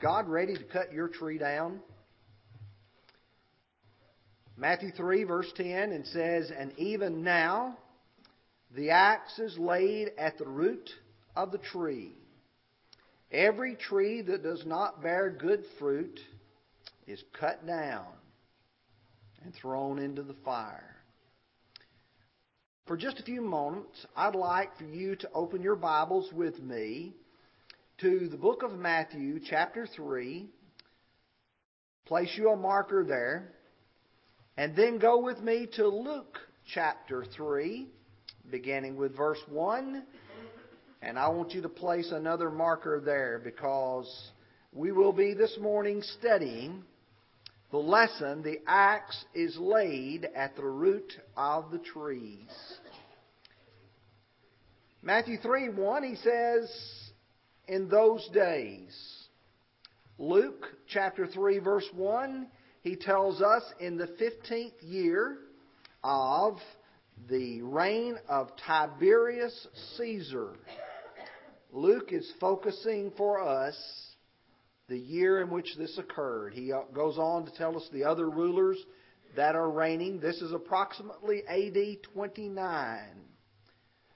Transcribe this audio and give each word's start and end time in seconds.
God 0.00 0.28
ready 0.28 0.54
to 0.54 0.64
cut 0.64 0.92
your 0.92 1.08
tree 1.08 1.36
down? 1.36 1.80
Matthew 4.56 4.90
3, 4.92 5.24
verse 5.24 5.50
10, 5.56 5.92
and 5.92 6.06
says, 6.06 6.50
And 6.56 6.72
even 6.78 7.22
now 7.22 7.76
the 8.74 8.90
axe 8.90 9.38
is 9.38 9.58
laid 9.58 10.12
at 10.16 10.38
the 10.38 10.46
root 10.46 10.88
of 11.36 11.52
the 11.52 11.58
tree. 11.58 12.12
Every 13.30 13.76
tree 13.76 14.22
that 14.22 14.42
does 14.42 14.64
not 14.66 15.02
bear 15.02 15.30
good 15.30 15.64
fruit 15.78 16.18
is 17.06 17.22
cut 17.38 17.66
down 17.66 18.06
and 19.44 19.54
thrown 19.54 19.98
into 19.98 20.22
the 20.22 20.36
fire. 20.44 20.96
For 22.86 22.96
just 22.96 23.20
a 23.20 23.22
few 23.22 23.40
moments, 23.40 24.04
I'd 24.16 24.34
like 24.34 24.76
for 24.76 24.84
you 24.84 25.14
to 25.16 25.30
open 25.32 25.62
your 25.62 25.76
Bibles 25.76 26.32
with 26.32 26.58
me 26.60 27.14
to 28.00 28.28
the 28.28 28.36
book 28.36 28.62
of 28.62 28.72
Matthew, 28.72 29.40
chapter 29.44 29.86
3. 29.86 30.48
Place 32.06 32.32
you 32.34 32.48
a 32.48 32.56
marker 32.56 33.04
there. 33.04 33.52
And 34.56 34.74
then 34.74 34.98
go 34.98 35.22
with 35.22 35.40
me 35.40 35.68
to 35.74 35.86
Luke, 35.86 36.38
chapter 36.72 37.26
3, 37.36 37.88
beginning 38.50 38.96
with 38.96 39.14
verse 39.14 39.40
1. 39.50 40.02
And 41.02 41.18
I 41.18 41.28
want 41.28 41.52
you 41.52 41.60
to 41.60 41.68
place 41.68 42.10
another 42.10 42.50
marker 42.50 43.02
there 43.04 43.38
because 43.42 44.30
we 44.72 44.92
will 44.92 45.12
be 45.12 45.34
this 45.34 45.58
morning 45.60 46.02
studying 46.18 46.82
the 47.70 47.78
lesson, 47.78 48.42
The 48.42 48.60
Axe 48.66 49.24
is 49.34 49.56
Laid 49.58 50.26
at 50.34 50.56
the 50.56 50.64
Root 50.64 51.12
of 51.36 51.70
the 51.70 51.78
Trees. 51.78 52.48
Matthew 55.02 55.36
3 55.36 55.68
1, 55.68 56.02
he 56.02 56.16
says, 56.16 56.99
In 57.70 57.88
those 57.88 58.28
days. 58.34 59.28
Luke 60.18 60.66
chapter 60.88 61.28
3, 61.28 61.60
verse 61.60 61.88
1, 61.94 62.48
he 62.82 62.96
tells 62.96 63.40
us 63.40 63.62
in 63.78 63.96
the 63.96 64.08
15th 64.08 64.72
year 64.82 65.38
of 66.02 66.58
the 67.28 67.62
reign 67.62 68.16
of 68.28 68.48
Tiberius 68.66 69.68
Caesar. 69.96 70.56
Luke 71.72 72.08
is 72.12 72.28
focusing 72.40 73.12
for 73.16 73.40
us 73.40 73.76
the 74.88 74.98
year 74.98 75.40
in 75.40 75.48
which 75.48 75.76
this 75.78 75.96
occurred. 75.96 76.52
He 76.52 76.72
uh, 76.72 76.80
goes 76.92 77.18
on 77.18 77.44
to 77.44 77.52
tell 77.52 77.76
us 77.76 77.88
the 77.92 78.02
other 78.02 78.28
rulers 78.28 78.78
that 79.36 79.54
are 79.54 79.70
reigning. 79.70 80.18
This 80.18 80.42
is 80.42 80.52
approximately 80.52 81.44
AD 81.46 82.02
29. 82.14 82.98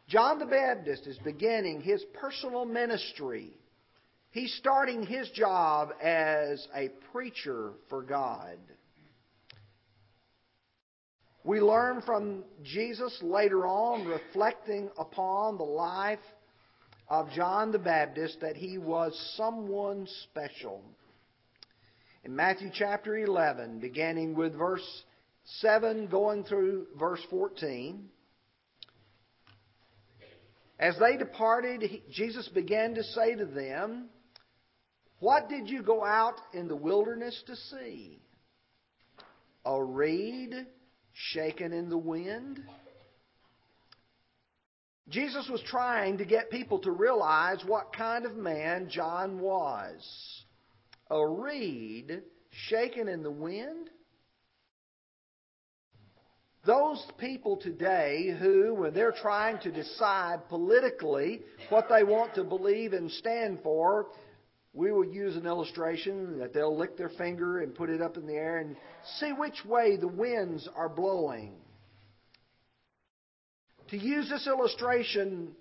John 0.08 0.38
the 0.38 0.46
Baptist 0.46 1.06
is 1.06 1.18
beginning 1.18 1.80
his 1.80 2.04
personal 2.20 2.64
ministry. 2.64 3.50
He's 4.30 4.52
starting 4.54 5.06
his 5.06 5.30
job 5.30 5.90
as 6.02 6.66
a 6.74 6.90
preacher 7.12 7.72
for 7.88 8.02
God. 8.02 8.58
We 11.44 11.60
learn 11.60 12.02
from 12.02 12.42
Jesus 12.62 13.16
later 13.22 13.66
on, 13.66 14.06
reflecting 14.06 14.90
upon 14.98 15.56
the 15.56 15.64
life 15.64 16.18
of 17.08 17.30
John 17.30 17.70
the 17.70 17.78
Baptist 17.78 18.40
that 18.40 18.56
he 18.56 18.78
was 18.78 19.14
someone 19.36 20.06
special. 20.24 20.82
In 22.24 22.34
Matthew 22.34 22.70
chapter 22.72 23.16
11, 23.18 23.78
beginning 23.78 24.34
with 24.34 24.56
verse 24.56 25.04
7 25.60 26.06
going 26.06 26.44
through 26.44 26.86
verse 26.98 27.20
14, 27.28 28.08
as 30.78 30.96
they 30.98 31.16
departed, 31.16 31.84
Jesus 32.10 32.48
began 32.48 32.94
to 32.94 33.02
say 33.02 33.34
to 33.34 33.44
them, 33.44 34.08
What 35.20 35.48
did 35.48 35.68
you 35.68 35.82
go 35.82 36.04
out 36.04 36.34
in 36.52 36.68
the 36.68 36.76
wilderness 36.76 37.40
to 37.46 37.56
see? 37.56 38.20
A 39.64 39.82
reed 39.82 40.52
shaken 41.12 41.72
in 41.72 41.88
the 41.88 41.98
wind? 41.98 42.60
Jesus 45.08 45.48
was 45.50 45.62
trying 45.66 46.18
to 46.18 46.24
get 46.24 46.50
people 46.50 46.78
to 46.80 46.90
realize 46.90 47.62
what 47.66 47.94
kind 47.94 48.24
of 48.24 48.36
man 48.36 48.88
John 48.90 49.38
was. 49.38 50.44
A 51.10 51.26
reed 51.26 52.22
shaken 52.68 53.08
in 53.08 53.22
the 53.22 53.30
wind? 53.30 53.90
Those 56.66 57.04
people 57.18 57.58
today 57.58 58.34
who, 58.38 58.74
when 58.74 58.94
they're 58.94 59.12
trying 59.12 59.58
to 59.60 59.70
decide 59.70 60.48
politically 60.48 61.42
what 61.68 61.88
they 61.90 62.04
want 62.04 62.34
to 62.36 62.44
believe 62.44 62.94
and 62.94 63.10
stand 63.10 63.58
for, 63.62 64.06
we 64.72 64.90
will 64.90 65.04
use 65.04 65.36
an 65.36 65.46
illustration 65.46 66.38
that 66.38 66.54
they'll 66.54 66.76
lick 66.76 66.96
their 66.96 67.10
finger 67.10 67.60
and 67.60 67.74
put 67.74 67.90
it 67.90 68.00
up 68.00 68.16
in 68.16 68.26
the 68.26 68.34
air 68.34 68.58
and 68.58 68.76
see 69.18 69.32
which 69.32 69.64
way 69.66 69.96
the 69.96 70.08
winds 70.08 70.66
are 70.74 70.88
blowing. 70.88 71.52
To 73.90 73.98
use 73.98 74.30
this 74.30 74.46
illustration 74.46 75.52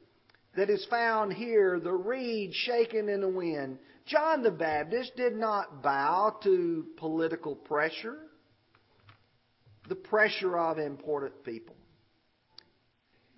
that 0.56 0.69
is 0.69 0.86
found 0.90 1.34
here, 1.34 1.80
the 1.80 1.92
reed 1.92 2.53
shaken 2.53 3.09
in 3.09 3.19
the 3.19 3.28
wind, 3.28 3.78
John 4.06 4.42
the 4.42 4.52
Baptist 4.52 5.16
did 5.18 5.36
not 5.36 5.84
bow 5.84 6.38
to 6.44 6.86
political 6.97 7.56
pressure, 7.56 8.19
the 9.90 9.96
pressure 9.96 10.58
of 10.58 10.78
important 10.78 11.44
people. 11.44 11.76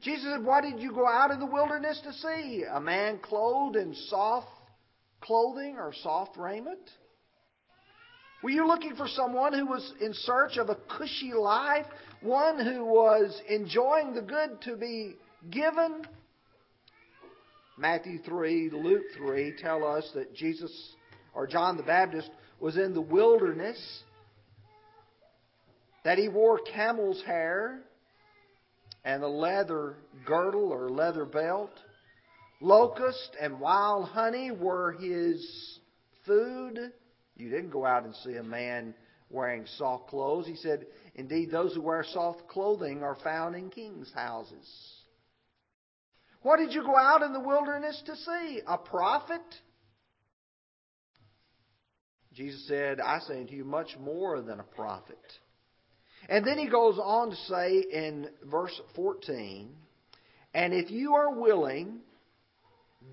Jesus 0.01 0.25
said, 0.25 0.43
Why 0.43 0.61
did 0.61 0.79
you 0.79 0.93
go 0.93 1.07
out 1.07 1.31
in 1.31 1.39
the 1.39 1.45
wilderness 1.45 1.99
to 2.03 2.13
see? 2.13 2.63
A 2.71 2.79
man 2.79 3.19
clothed 3.19 3.75
in 3.75 3.95
soft 4.09 4.47
clothing 5.21 5.77
or 5.77 5.93
soft 6.03 6.37
raiment? 6.37 6.89
Were 8.43 8.51
you 8.51 8.67
looking 8.67 8.95
for 8.95 9.07
someone 9.07 9.53
who 9.53 9.65
was 9.65 9.93
in 9.99 10.13
search 10.13 10.57
of 10.57 10.69
a 10.69 10.77
cushy 10.97 11.33
life? 11.33 11.87
One 12.21 12.63
who 12.63 12.85
was 12.85 13.41
enjoying 13.49 14.13
the 14.13 14.21
good 14.21 14.61
to 14.65 14.75
be 14.75 15.15
given? 15.49 16.05
Matthew 17.77 18.19
3, 18.19 18.69
Luke 18.69 19.03
3 19.17 19.55
tell 19.59 19.83
us 19.83 20.09
that 20.13 20.35
Jesus 20.35 20.71
or 21.33 21.47
John 21.47 21.75
the 21.75 21.83
Baptist 21.83 22.29
was 22.59 22.77
in 22.77 22.93
the 22.93 23.01
wilderness, 23.01 24.03
that 26.05 26.19
he 26.19 26.29
wore 26.29 26.59
camel's 26.59 27.21
hair 27.23 27.81
and 29.03 29.23
a 29.23 29.27
leather 29.27 29.97
girdle 30.23 30.71
or 30.71 30.89
leather 30.89 31.25
belt. 31.25 31.71
Locust 32.61 33.35
and 33.41 33.59
wild 33.59 34.07
honey 34.09 34.51
were 34.51 34.93
his 34.93 35.79
food. 36.25 36.79
You 37.35 37.49
didn't 37.49 37.71
go 37.71 37.85
out 37.85 38.05
and 38.05 38.15
see 38.23 38.35
a 38.35 38.43
man 38.43 38.93
wearing 39.31 39.65
soft 39.77 40.07
clothes. 40.07 40.45
He 40.45 40.55
said, 40.55 40.85
Indeed, 41.15 41.51
those 41.51 41.73
who 41.73 41.81
wear 41.81 42.05
soft 42.13 42.47
clothing 42.47 43.03
are 43.03 43.17
found 43.23 43.55
in 43.55 43.69
kings' 43.69 44.11
houses. 44.13 44.67
What 46.43 46.57
did 46.57 46.71
you 46.71 46.83
go 46.83 46.95
out 46.95 47.23
in 47.23 47.33
the 47.33 47.39
wilderness 47.39 48.01
to 48.05 48.15
see? 48.15 48.61
A 48.67 48.77
prophet? 48.77 49.41
Jesus 52.31 52.67
said, 52.67 52.99
I 52.99 53.19
say 53.27 53.39
unto 53.39 53.55
you 53.55 53.65
much 53.65 53.97
more 53.99 54.41
than 54.41 54.59
a 54.59 54.63
prophet. 54.63 55.17
And 56.27 56.45
then 56.45 56.57
he 56.57 56.67
goes 56.67 56.97
on 57.01 57.29
to 57.29 57.35
say 57.35 57.83
in 57.91 58.29
verse 58.43 58.79
14, 58.95 59.69
And 60.53 60.73
if 60.73 60.89
you 60.89 61.13
are 61.13 61.33
willing, 61.33 61.99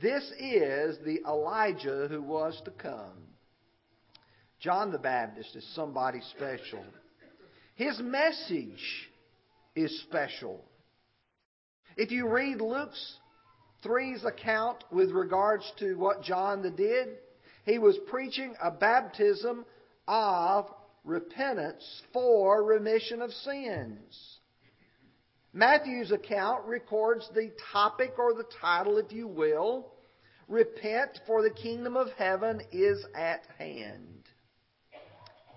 this 0.00 0.22
is 0.38 0.98
the 1.04 1.20
Elijah 1.26 2.06
who 2.08 2.22
was 2.22 2.60
to 2.64 2.70
come. 2.70 3.28
John 4.60 4.92
the 4.92 4.98
Baptist 4.98 5.54
is 5.56 5.66
somebody 5.74 6.20
special. 6.36 6.84
His 7.74 7.98
message 8.00 9.10
is 9.74 10.02
special. 10.02 10.64
If 11.96 12.10
you 12.10 12.28
read 12.28 12.60
Luke's 12.60 13.16
3's 13.84 14.24
account 14.24 14.84
with 14.90 15.10
regards 15.10 15.70
to 15.80 15.94
what 15.94 16.22
John 16.22 16.62
the 16.62 16.70
did, 16.70 17.08
he 17.66 17.78
was 17.78 17.98
preaching 18.08 18.54
a 18.62 18.70
baptism 18.70 19.64
of 20.06 20.66
repentance 21.04 22.02
for 22.12 22.62
remission 22.62 23.22
of 23.22 23.30
sins. 23.32 24.38
Matthew's 25.52 26.12
account 26.12 26.64
records 26.66 27.28
the 27.34 27.50
topic 27.72 28.14
or 28.18 28.34
the 28.34 28.46
title, 28.60 28.98
if 28.98 29.12
you 29.12 29.28
will, 29.28 29.92
Repent, 30.52 31.18
for 31.26 31.42
the 31.42 31.48
kingdom 31.50 31.96
of 31.96 32.08
heaven 32.18 32.60
is 32.72 33.04
at 33.14 33.40
hand. 33.58 34.24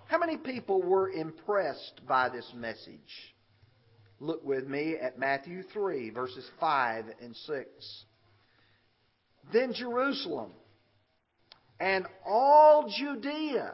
How 0.07 0.17
many 0.17 0.37
people 0.37 0.81
were 0.81 1.09
impressed 1.09 2.01
by 2.07 2.29
this 2.29 2.49
message? 2.55 3.33
Look 4.21 4.45
with 4.45 4.67
me 4.67 4.95
at 4.95 5.19
Matthew 5.19 5.63
3, 5.63 6.11
verses 6.11 6.49
5 6.61 7.05
and 7.21 7.35
6. 7.35 8.05
Then 9.51 9.73
Jerusalem 9.73 10.51
and 11.79 12.05
all 12.25 12.87
Judea 12.87 13.73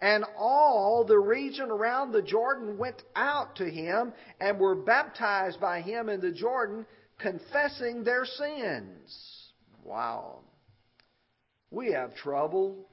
and 0.00 0.24
all 0.36 1.04
the 1.04 1.18
region 1.18 1.70
around 1.70 2.12
the 2.12 2.22
Jordan 2.22 2.78
went 2.78 3.02
out 3.16 3.56
to 3.56 3.68
him 3.68 4.12
and 4.40 4.58
were 4.58 4.76
baptized 4.76 5.60
by 5.60 5.80
him 5.80 6.08
in 6.08 6.20
the 6.20 6.30
Jordan, 6.30 6.86
confessing 7.18 8.04
their 8.04 8.24
sins. 8.24 9.50
Wow. 9.84 10.40
We 11.70 11.92
have 11.92 12.14
trouble 12.14 12.88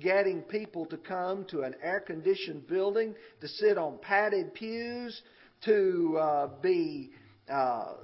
getting 0.00 0.42
people 0.42 0.86
to 0.86 0.96
come 0.96 1.44
to 1.46 1.62
an 1.62 1.74
air 1.82 2.00
conditioned 2.00 2.66
building, 2.66 3.14
to 3.40 3.48
sit 3.48 3.78
on 3.78 3.98
padded 3.98 4.52
pews, 4.54 5.22
to 5.64 6.18
uh, 6.20 6.48
be 6.60 7.10
uh, 7.50 7.94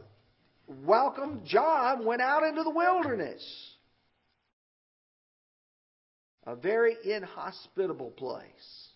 welcomed, 0.85 1.45
John 1.45 2.05
went 2.05 2.23
out 2.23 2.45
into 2.45 2.63
the 2.63 2.71
wilderness. 2.71 3.43
A 6.47 6.57
very 6.57 6.97
inhospitable 7.05 8.11
place. 8.11 8.89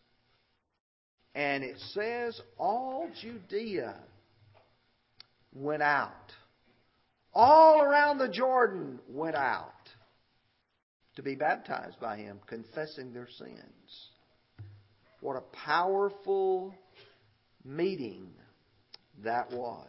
And 1.34 1.64
it 1.64 1.78
says 1.92 2.40
all 2.58 3.08
Judea 3.20 3.96
went 5.52 5.82
out. 5.82 6.32
All 7.32 7.82
around 7.82 8.18
the 8.18 8.28
Jordan 8.28 9.00
went 9.08 9.34
out 9.34 9.72
to 11.16 11.22
be 11.22 11.34
baptized 11.34 12.00
by 12.00 12.16
him, 12.16 12.40
confessing 12.46 13.12
their 13.12 13.28
sins. 13.38 14.08
What 15.20 15.36
a 15.36 15.56
powerful 15.64 16.74
meeting 17.64 18.28
that 19.24 19.50
was. 19.50 19.86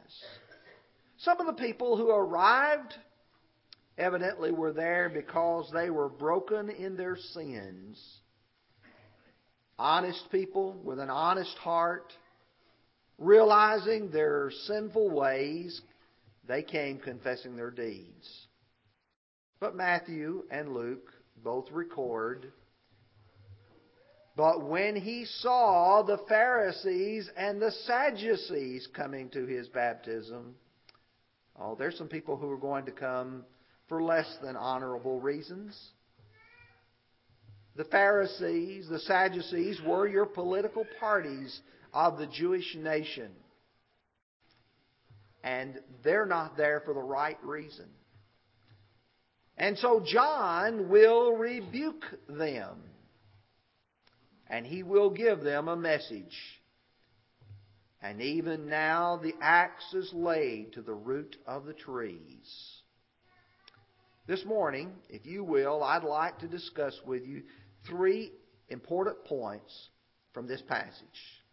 Some 1.18 1.40
of 1.40 1.48
the 1.48 1.62
people 1.62 1.98
who 1.98 2.10
arrived 2.10 2.94
evidently 3.98 4.52
were 4.52 4.74
there 4.74 5.10
because 5.10 5.70
they 5.74 5.90
were 5.90 6.10
broken 6.10 6.70
in 6.70 6.98
their 6.98 7.18
sins. 7.34 8.02
Honest 9.78 10.24
people 10.32 10.74
with 10.84 11.00
an 11.00 11.10
honest 11.10 11.58
heart, 11.58 12.14
realizing 13.18 14.10
their 14.10 14.52
sinful 14.66 15.10
ways, 15.10 15.82
they 16.48 16.64
came 16.64 17.00
confessing 17.00 17.56
their 17.56 17.72
deeds. 17.72 18.48
But 19.60 19.76
Matthew 19.76 20.44
and 20.52 20.74
Luke 20.74 21.12
both 21.44 21.72
record. 21.72 22.52
But 24.36 24.68
when 24.68 24.96
he 24.96 25.26
saw 25.40 26.04
the 26.04 26.20
Pharisees 26.28 27.30
and 27.38 27.62
the 27.62 27.72
Sadducees 27.86 28.88
coming 28.94 29.30
to 29.30 29.46
his 29.46 29.68
baptism, 29.70 30.56
oh, 31.58 31.76
there's 31.76 31.98
some 31.98 32.10
people 32.10 32.36
who 32.36 32.50
are 32.52 32.58
going 32.58 32.86
to 32.86 32.92
come 32.92 33.46
for 33.88 34.02
less 34.02 34.38
than 34.42 34.56
honorable 34.56 35.20
reasons. 35.20 35.80
The 37.76 37.86
Pharisees, 37.86 38.88
the 38.90 39.00
Sadducees 39.00 39.82
were 39.86 40.08
your 40.08 40.26
political 40.26 40.86
parties 41.00 41.60
of 41.94 42.18
the 42.18 42.28
Jewish 42.28 42.76
nation. 42.76 43.32
And 45.44 45.80
they're 46.04 46.26
not 46.26 46.58
there 46.58 46.82
for 46.86 46.94
the 46.94 47.02
right 47.02 47.38
reason. 47.44 47.86
And 49.58 49.78
so 49.78 50.04
John 50.06 50.90
will 50.90 51.34
rebuke 51.34 52.04
them. 52.28 52.82
And 54.48 54.66
he 54.66 54.84
will 54.84 55.10
give 55.10 55.42
them 55.42 55.68
a 55.68 55.76
message. 55.76 56.36
And 58.02 58.22
even 58.22 58.68
now 58.68 59.20
the 59.22 59.34
axe 59.42 59.94
is 59.94 60.12
laid 60.14 60.74
to 60.74 60.82
the 60.82 60.94
root 60.94 61.36
of 61.48 61.66
the 61.66 61.74
trees. 61.74 62.82
This 64.28 64.44
morning, 64.44 64.92
if 65.08 65.28
you 65.28 65.44
will, 65.44 65.84
I'd 65.84 66.04
like 66.04 66.40
to 66.40 66.48
discuss 66.48 67.00
with 67.06 67.24
you 67.26 67.44
three 67.88 68.32
important 68.70 69.24
points 69.26 69.90
from 70.34 70.48
this 70.48 70.64
passage. 70.64 71.44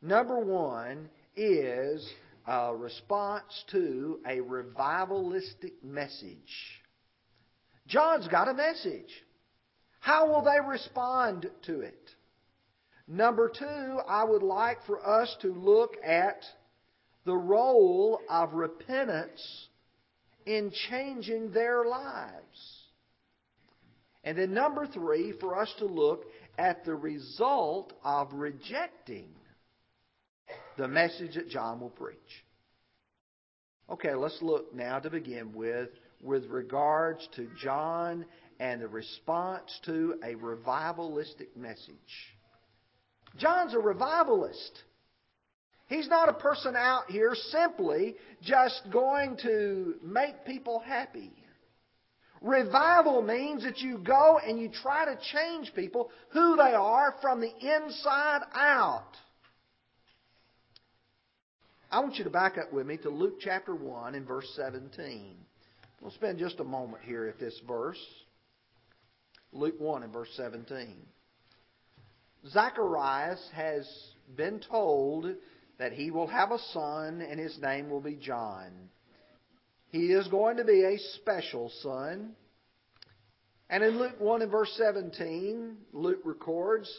Number 0.00 0.38
one 0.38 1.10
is 1.36 2.10
a 2.46 2.74
response 2.74 3.64
to 3.72 4.18
a 4.26 4.38
revivalistic 4.38 5.84
message. 5.84 6.80
John's 7.86 8.28
got 8.28 8.48
a 8.48 8.54
message. 8.54 9.12
How 9.98 10.26
will 10.26 10.42
they 10.42 10.66
respond 10.66 11.50
to 11.66 11.80
it? 11.80 12.10
Number 13.06 13.50
two, 13.50 13.98
I 14.08 14.24
would 14.24 14.42
like 14.42 14.78
for 14.86 15.06
us 15.06 15.36
to 15.42 15.52
look 15.52 15.96
at 16.02 16.44
the 17.26 17.36
role 17.36 18.20
of 18.30 18.54
repentance 18.54 19.68
in 20.46 20.72
changing 20.90 21.52
their 21.52 21.84
lives. 21.84 22.80
And 24.24 24.36
then 24.36 24.52
number 24.52 24.86
three, 24.86 25.32
for 25.40 25.58
us 25.58 25.72
to 25.78 25.86
look 25.86 26.24
at 26.58 26.84
the 26.84 26.94
result 26.94 27.92
of 28.04 28.32
rejecting 28.32 29.28
the 30.76 30.88
message 30.88 31.34
that 31.34 31.48
John 31.48 31.80
will 31.80 31.90
preach. 31.90 32.18
Okay, 33.88 34.14
let's 34.14 34.38
look 34.42 34.74
now 34.74 34.98
to 34.98 35.10
begin 35.10 35.52
with 35.52 35.88
with 36.22 36.46
regards 36.46 37.26
to 37.36 37.48
John 37.62 38.26
and 38.58 38.82
the 38.82 38.88
response 38.88 39.80
to 39.86 40.14
a 40.22 40.34
revivalistic 40.34 41.56
message. 41.56 41.96
John's 43.36 43.74
a 43.74 43.78
revivalist. 43.78 44.82
He's 45.90 46.08
not 46.08 46.28
a 46.28 46.34
person 46.34 46.76
out 46.76 47.10
here 47.10 47.34
simply 47.50 48.14
just 48.42 48.80
going 48.92 49.36
to 49.42 49.96
make 50.04 50.46
people 50.46 50.78
happy. 50.78 51.32
Revival 52.40 53.22
means 53.22 53.64
that 53.64 53.78
you 53.78 53.98
go 53.98 54.38
and 54.38 54.60
you 54.60 54.70
try 54.70 55.04
to 55.04 55.18
change 55.32 55.74
people 55.74 56.10
who 56.30 56.54
they 56.54 56.74
are 56.74 57.16
from 57.20 57.40
the 57.40 57.50
inside 57.50 58.42
out. 58.54 59.16
I 61.90 61.98
want 61.98 62.14
you 62.14 62.24
to 62.24 62.30
back 62.30 62.56
up 62.56 62.72
with 62.72 62.86
me 62.86 62.96
to 62.98 63.10
Luke 63.10 63.38
chapter 63.40 63.74
1 63.74 64.14
and 64.14 64.24
verse 64.24 64.48
17. 64.54 65.34
We'll 66.00 66.12
spend 66.12 66.38
just 66.38 66.60
a 66.60 66.64
moment 66.64 67.02
here 67.02 67.26
at 67.26 67.40
this 67.40 67.60
verse. 67.66 68.00
Luke 69.52 69.80
1 69.80 70.04
and 70.04 70.12
verse 70.12 70.30
17. 70.36 70.94
Zacharias 72.48 73.44
has 73.52 73.90
been 74.36 74.60
told 74.60 75.26
that 75.80 75.92
he 75.94 76.10
will 76.10 76.26
have 76.26 76.52
a 76.52 76.58
son 76.74 77.22
and 77.22 77.40
his 77.40 77.58
name 77.58 77.88
will 77.88 78.02
be 78.02 78.14
John. 78.14 78.70
He 79.88 80.12
is 80.12 80.28
going 80.28 80.58
to 80.58 80.64
be 80.64 80.84
a 80.84 80.98
special 81.14 81.72
son. 81.82 82.32
And 83.70 83.82
in 83.82 83.98
Luke 83.98 84.20
1 84.20 84.42
and 84.42 84.50
verse 84.50 84.70
17, 84.76 85.78
Luke 85.94 86.20
records, 86.24 86.92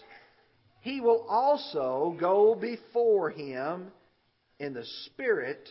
He 0.80 1.00
will 1.00 1.28
also 1.30 2.18
go 2.19 2.56
before 2.56 3.30
him 3.30 3.92
in 4.60 4.74
the 4.74 4.86
spirit 5.06 5.69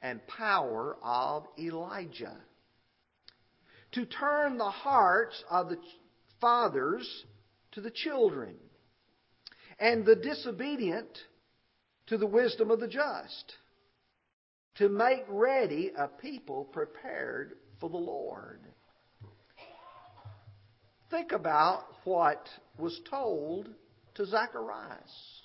and 0.00 0.26
power 0.26 0.96
of 1.04 1.44
Elijah. 1.58 2.38
To 3.92 4.06
turn 4.06 4.56
the 4.56 4.70
hearts 4.70 5.44
of 5.50 5.68
the 5.68 5.76
fathers 6.40 7.06
to 7.72 7.82
the 7.82 7.90
children, 7.90 8.54
and 9.78 10.06
the 10.06 10.16
disobedient 10.16 11.18
to 12.06 12.16
the 12.18 12.26
wisdom 12.26 12.70
of 12.70 12.80
the 12.80 12.88
just, 12.88 13.54
to 14.76 14.88
make 14.88 15.24
ready 15.28 15.92
a 15.96 16.08
people 16.08 16.64
prepared 16.64 17.54
for 17.80 17.90
the 17.90 17.96
Lord. 17.96 18.60
Think 21.10 21.32
about 21.32 21.84
what 22.04 22.48
was 22.78 22.98
told 23.10 23.68
to 24.14 24.24
Zacharias. 24.24 25.42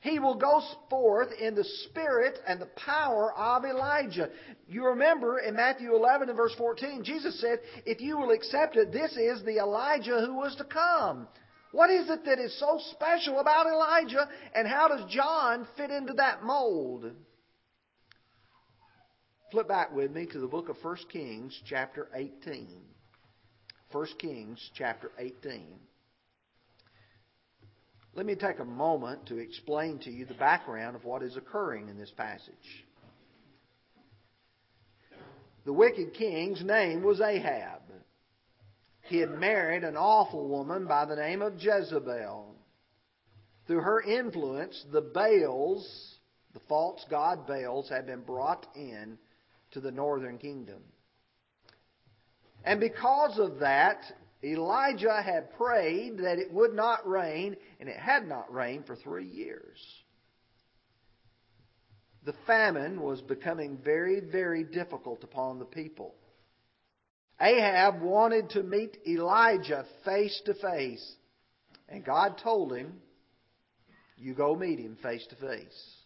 He 0.00 0.18
will 0.18 0.36
go 0.36 0.62
forth 0.88 1.28
in 1.38 1.54
the 1.54 1.64
spirit 1.64 2.38
and 2.46 2.58
the 2.58 2.70
power 2.74 3.34
of 3.36 3.64
Elijah. 3.64 4.30
You 4.66 4.86
remember 4.86 5.38
in 5.38 5.54
Matthew 5.54 5.94
11 5.94 6.30
and 6.30 6.36
verse 6.36 6.54
14, 6.56 7.04
Jesus 7.04 7.38
said, 7.38 7.60
If 7.84 8.00
you 8.00 8.16
will 8.16 8.30
accept 8.30 8.76
it, 8.76 8.92
this 8.92 9.12
is 9.12 9.44
the 9.44 9.58
Elijah 9.58 10.22
who 10.24 10.36
was 10.36 10.56
to 10.56 10.64
come. 10.64 11.28
What 11.72 11.90
is 11.90 12.10
it 12.10 12.24
that 12.24 12.38
is 12.38 12.58
so 12.58 12.80
special 12.92 13.38
about 13.38 13.66
Elijah, 13.66 14.28
and 14.54 14.66
how 14.66 14.88
does 14.88 15.08
John 15.10 15.66
fit 15.76 15.90
into 15.90 16.14
that 16.14 16.42
mold? 16.42 17.12
Flip 19.52 19.68
back 19.68 19.94
with 19.94 20.10
me 20.10 20.26
to 20.26 20.38
the 20.38 20.46
book 20.46 20.68
of 20.68 20.76
1 20.82 20.96
Kings, 21.12 21.60
chapter 21.66 22.08
18. 22.14 22.68
1 23.92 24.06
Kings, 24.18 24.70
chapter 24.74 25.10
18. 25.18 25.64
Let 28.14 28.26
me 28.26 28.34
take 28.34 28.58
a 28.58 28.64
moment 28.64 29.26
to 29.26 29.38
explain 29.38 29.98
to 30.00 30.10
you 30.10 30.24
the 30.24 30.34
background 30.34 30.96
of 30.96 31.04
what 31.04 31.22
is 31.22 31.36
occurring 31.36 31.88
in 31.88 31.98
this 31.98 32.10
passage. 32.10 32.84
The 35.64 35.72
wicked 35.72 36.14
king's 36.14 36.64
name 36.64 37.02
was 37.02 37.20
Ahab. 37.20 37.82
He 39.10 39.18
had 39.18 39.40
married 39.40 39.82
an 39.82 39.96
awful 39.96 40.46
woman 40.46 40.86
by 40.86 41.04
the 41.04 41.16
name 41.16 41.42
of 41.42 41.60
Jezebel. 41.60 42.54
Through 43.66 43.80
her 43.80 44.00
influence, 44.00 44.84
the 44.92 45.00
Baals, 45.00 46.14
the 46.54 46.60
false 46.68 47.04
god 47.10 47.44
Baals, 47.44 47.88
had 47.88 48.06
been 48.06 48.20
brought 48.20 48.68
in 48.76 49.18
to 49.72 49.80
the 49.80 49.90
northern 49.90 50.38
kingdom. 50.38 50.80
And 52.64 52.78
because 52.78 53.36
of 53.40 53.58
that, 53.58 54.00
Elijah 54.44 55.20
had 55.20 55.56
prayed 55.56 56.18
that 56.18 56.38
it 56.38 56.52
would 56.52 56.72
not 56.74 57.04
rain, 57.04 57.56
and 57.80 57.88
it 57.88 57.98
had 57.98 58.28
not 58.28 58.54
rained 58.54 58.86
for 58.86 58.94
three 58.94 59.26
years. 59.26 59.78
The 62.24 62.34
famine 62.46 63.00
was 63.00 63.20
becoming 63.22 63.76
very, 63.84 64.20
very 64.20 64.62
difficult 64.62 65.24
upon 65.24 65.58
the 65.58 65.64
people. 65.64 66.14
Ahab 67.40 68.02
wanted 68.02 68.50
to 68.50 68.62
meet 68.62 68.98
Elijah 69.06 69.86
face 70.04 70.40
to 70.44 70.54
face. 70.54 71.14
And 71.88 72.04
God 72.04 72.38
told 72.42 72.74
him, 72.74 73.00
You 74.16 74.34
go 74.34 74.54
meet 74.54 74.78
him 74.78 74.96
face 75.02 75.26
to 75.28 75.36
face. 75.36 75.96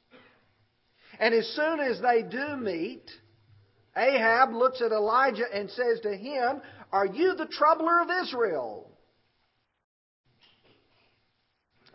And 1.19 1.35
as 1.35 1.47
soon 1.49 1.81
as 1.81 2.01
they 2.01 2.23
do 2.23 2.57
meet, 2.57 3.11
Ahab 3.97 4.53
looks 4.53 4.81
at 4.81 4.93
Elijah 4.93 5.45
and 5.53 5.71
says 5.71 6.01
to 6.01 6.17
him, 6.17 6.61
Are 6.93 7.07
you 7.07 7.35
the 7.35 7.47
troubler 7.47 8.01
of 8.01 8.09
Israel? 8.23 8.91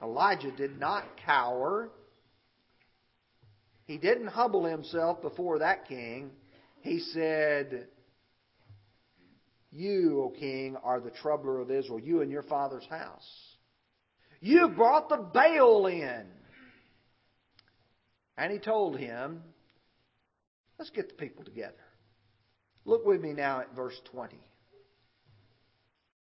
Elijah 0.01 0.51
did 0.51 0.79
not 0.79 1.03
cower. 1.25 1.89
He 3.85 3.97
didn't 3.97 4.27
humble 4.27 4.65
himself 4.65 5.21
before 5.21 5.59
that 5.59 5.87
king. 5.87 6.31
He 6.81 6.99
said, 6.99 7.87
You, 9.71 10.23
O 10.23 10.29
king, 10.29 10.77
are 10.83 10.99
the 10.99 11.11
troubler 11.11 11.59
of 11.59 11.69
Israel, 11.69 11.99
you 11.99 12.21
and 12.21 12.31
your 12.31 12.43
father's 12.43 12.85
house. 12.87 13.27
You 14.41 14.69
brought 14.69 15.09
the 15.09 15.17
Baal 15.17 15.87
in. 15.87 16.25
And 18.37 18.51
he 18.53 18.59
told 18.59 18.97
him, 18.97 19.43
Let's 20.77 20.91
get 20.91 21.09
the 21.09 21.15
people 21.15 21.43
together. 21.43 21.73
Look 22.85 23.05
with 23.05 23.21
me 23.21 23.33
now 23.33 23.59
at 23.59 23.75
verse 23.75 23.99
20. 24.11 24.37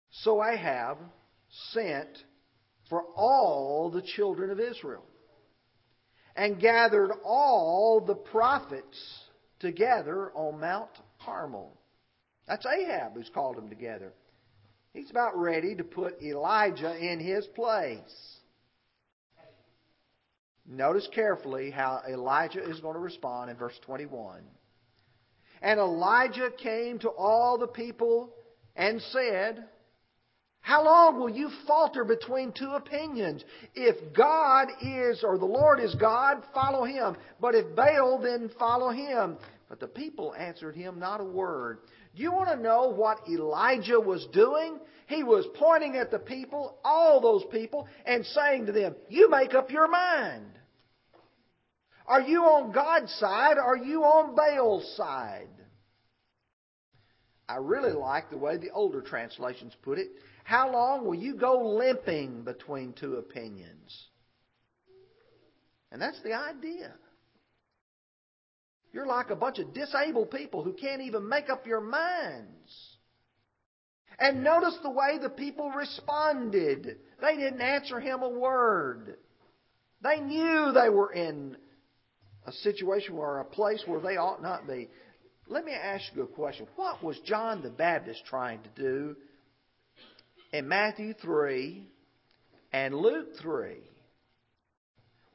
So 0.10 0.44
Ahab 0.44 0.98
sent 1.74 2.10
for 2.90 3.04
all 3.16 3.92
the 3.92 4.02
children 4.02 4.50
of 4.50 4.60
Israel 4.60 5.06
and 6.36 6.60
gathered 6.60 7.12
all 7.24 8.02
the 8.02 8.16
prophets 8.16 8.98
together 9.60 10.32
on 10.34 10.60
Mount 10.60 10.90
Carmel. 11.24 11.77
That's 12.48 12.66
Ahab 12.66 13.14
who's 13.14 13.30
called 13.34 13.58
them 13.58 13.70
together. 13.70 14.14
He's 14.94 15.12
about 15.12 15.38
ready 15.38 15.76
to 15.76 15.84
put 15.84 16.22
Elijah 16.22 16.96
in 16.98 17.20
his 17.20 17.46
place. 17.48 18.38
Notice 20.66 21.08
carefully 21.14 21.72
how 21.72 22.02
Elijah 22.10 22.62
is 22.62 22.80
going 22.80 22.96
to 22.96 23.00
respond 23.00 23.50
in 23.50 23.58
verse 23.58 23.80
21. 23.86 24.42
And 25.62 25.80
Elijah 25.80 26.50
came 26.62 27.00
to 27.00 27.10
all 27.10 27.58
the 27.58 27.68
people 27.68 28.34
and 28.76 29.02
said, 29.12 29.64
How 30.60 30.84
long 30.84 31.20
will 31.20 31.30
you 31.30 31.50
falter 31.66 32.04
between 32.04 32.52
two 32.52 32.72
opinions? 32.72 33.44
If 33.76 34.14
God 34.14 34.68
is, 34.82 35.24
or 35.24 35.38
the 35.38 35.46
Lord 35.46 35.80
is 35.80 35.96
God, 35.96 36.44
follow 36.54 36.84
him. 36.84 37.16
But 37.40 37.56
if 37.56 37.76
Baal, 37.76 38.20
then 38.22 38.52
follow 38.60 38.90
him. 38.90 39.38
But 39.70 39.80
the 39.80 39.88
people 39.88 40.34
answered 40.34 40.76
him 40.76 41.00
not 41.00 41.20
a 41.20 41.26
word. 41.26 41.80
Do 42.16 42.24
you 42.24 42.32
want 42.32 42.50
to 42.50 42.56
know 42.64 42.90
what 42.90 43.28
Elijah 43.30 44.00
was 44.00 44.26
doing? 44.32 44.80
He 45.08 45.24
was 45.24 45.46
pointing 45.56 45.98
at 45.98 46.10
the 46.10 46.20
people, 46.20 46.78
all 46.84 47.20
those 47.20 47.44
people, 47.52 47.88
and 48.06 48.26
saying 48.26 48.68
to 48.68 48.72
them, 48.72 48.96
You 49.10 49.30
make 49.30 49.54
up 49.54 49.70
your 49.70 49.90
mind. 49.90 50.46
Are 52.06 52.22
you 52.22 52.44
on 52.44 52.72
God's 52.72 53.12
side? 53.16 53.58
Are 53.58 53.76
you 53.76 54.04
on 54.04 54.36
Baal's 54.36 54.96
side? 54.96 55.50
I 57.50 57.58
really 57.58 57.92
like 57.92 58.30
the 58.30 58.38
way 58.38 58.58
the 58.58 58.72
older 58.72 59.02
translations 59.02 59.74
put 59.82 59.98
it. 59.98 60.10
How 60.44 60.72
long 60.72 61.06
will 61.06 61.16
you 61.16 61.36
go 61.36 61.76
limping 61.76 62.44
between 62.44 62.94
two 62.94 63.16
opinions? 63.16 64.08
And 65.92 66.02
that's 66.02 66.22
the 66.24 66.34
idea. 66.34 66.94
You're 68.94 69.06
like 69.06 69.30
a 69.30 69.36
bunch 69.36 69.60
of 69.60 69.74
disabled 69.74 70.32
people 70.32 70.64
who 70.64 70.74
can't 70.74 71.02
even 71.02 71.28
make 71.28 71.50
up 71.50 71.68
your 71.68 71.82
minds. 71.82 72.98
And 74.20 74.44
notice 74.44 74.78
the 74.82 74.90
way 74.90 75.20
the 75.22 75.30
people 75.30 75.70
responded. 75.70 76.98
They 77.22 77.36
didn't 77.36 77.62
answer 77.62 78.00
him 78.00 78.24
a 78.24 78.30
word. 78.30 79.18
They 80.02 80.20
knew 80.20 80.72
they 80.72 80.90
were 80.90 81.12
in 81.12 81.58
a 82.46 82.52
situation 82.52 83.16
or 83.16 83.40
a 83.40 83.46
place 83.46 83.84
where 83.86 84.00
they 84.00 84.18
ought 84.18 84.42
not 84.42 84.68
be. 84.68 84.90
Let 85.48 85.66
me 85.66 85.74
ask 85.74 86.04
you 86.16 86.24
a 86.24 86.28
question. 86.28 86.68
What 86.76 87.04
was 87.04 87.20
John 87.26 87.62
the 87.62 87.70
Baptist 87.70 88.26
trying 88.26 88.60
to 88.64 88.70
do 88.82 89.16
in 90.52 90.68
Matthew 90.68 91.14
3 91.14 91.88
and 92.74 92.96
Luke 92.96 93.38
3? 93.42 93.76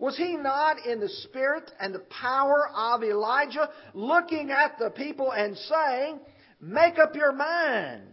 Was 0.02 0.16
he 0.16 0.34
not 0.34 0.84
in 0.84 0.98
the 0.98 1.08
spirit 1.08 1.70
and 1.78 1.94
the 1.94 2.00
power 2.00 2.68
of 2.74 3.04
Elijah 3.04 3.70
looking 3.94 4.50
at 4.50 4.76
the 4.76 4.90
people 4.90 5.30
and 5.30 5.56
saying, 5.56 6.18
Make 6.60 6.98
up 6.98 7.14
your 7.14 7.30
mind. 7.30 8.08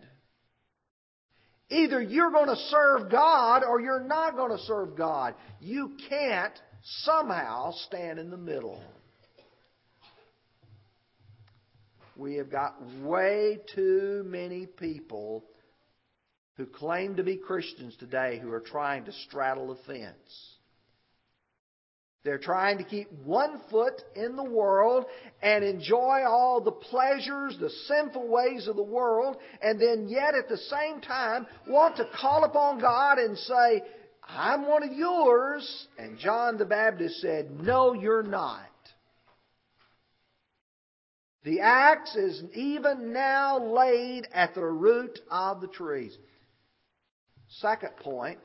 Either 1.71 1.99
you're 1.99 2.29
going 2.29 2.49
to 2.49 2.55
serve 2.55 3.09
God 3.09 3.63
or 3.63 3.81
you're 3.81 4.03
not 4.03 4.35
going 4.35 4.51
to 4.51 4.63
serve 4.65 4.95
God. 4.95 5.33
You 5.59 5.93
can't 6.07 6.53
somehow 6.83 7.71
stand 7.87 8.19
in 8.19 8.29
the 8.29 8.37
middle. 8.37 8.83
We 12.15 12.35
have 12.35 12.51
got 12.51 12.75
way 13.01 13.61
too 13.73 14.23
many 14.27 14.67
people 14.67 15.43
who 16.55 16.67
claim 16.67 17.15
to 17.15 17.23
be 17.23 17.37
Christians 17.37 17.95
today 17.97 18.37
who 18.39 18.51
are 18.51 18.59
trying 18.61 19.05
to 19.05 19.11
straddle 19.11 19.69
the 19.69 19.81
fence. 19.91 20.58
They're 22.23 22.37
trying 22.37 22.79
to 22.79 22.83
keep 22.83 23.11
one 23.23 23.61
foot 23.71 24.01
in 24.13 24.35
the 24.35 24.43
world 24.43 25.05
and 25.41 25.63
enjoy 25.63 26.23
all 26.27 26.59
the 26.59 26.71
pleasures, 26.71 27.57
the 27.59 27.69
sinful 27.69 28.27
ways 28.27 28.67
of 28.67 28.75
the 28.75 28.83
world, 28.83 29.37
and 29.61 29.79
then 29.79 30.09
yet 30.09 30.35
at 30.35 30.49
the 30.49 30.57
same 30.57 30.99
time 30.99 31.47
want 31.67 31.95
to 31.95 32.09
call 32.13 32.43
upon 32.43 32.79
God 32.79 33.19
and 33.19 33.37
say, 33.37 33.83
I'm 34.27 34.67
one 34.67 34.83
of 34.83 34.91
yours. 34.91 35.87
And 35.97 36.19
John 36.19 36.57
the 36.57 36.65
Baptist 36.65 37.21
said, 37.21 37.51
No, 37.51 37.93
you're 37.93 38.23
not. 38.23 38.65
The 41.45 41.61
axe 41.61 42.17
is 42.17 42.43
even 42.53 43.13
now 43.13 43.59
laid 43.59 44.27
at 44.33 44.55
the 44.55 44.65
root 44.65 45.19
of 45.31 45.61
the 45.61 45.67
trees. 45.67 46.17
Second 47.47 47.95
point 47.95 48.41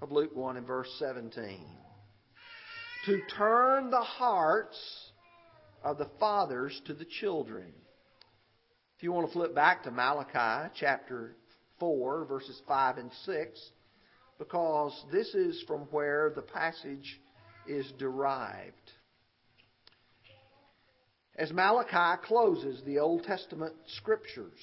of 0.00 0.10
Luke 0.10 0.34
1 0.34 0.56
and 0.56 0.66
verse 0.66 0.92
17 0.98 1.64
to 3.06 3.20
turn 3.36 3.90
the 3.90 4.00
hearts 4.00 4.78
of 5.82 5.98
the 5.98 6.08
fathers 6.20 6.80
to 6.86 6.94
the 6.94 7.04
children. 7.04 7.72
If 8.96 9.02
you 9.02 9.12
want 9.12 9.26
to 9.26 9.32
flip 9.32 9.54
back 9.54 9.82
to 9.84 9.90
Malachi 9.90 10.72
chapter 10.78 11.34
4, 11.80 12.24
verses 12.26 12.60
5 12.68 12.98
and 12.98 13.10
6, 13.24 13.70
because 14.38 15.04
this 15.10 15.34
is 15.34 15.62
from 15.66 15.80
where 15.90 16.32
the 16.34 16.42
passage 16.42 17.20
is 17.66 17.90
derived. 17.98 18.92
As 21.34 21.50
Malachi 21.50 22.22
closes 22.24 22.82
the 22.84 22.98
Old 22.98 23.24
Testament 23.24 23.74
scriptures, 23.96 24.60